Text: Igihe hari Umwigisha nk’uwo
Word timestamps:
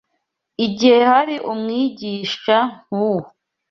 Igihe 0.65 0.97
hari 1.11 1.35
Umwigisha 1.51 2.57
nk’uwo 2.83 3.27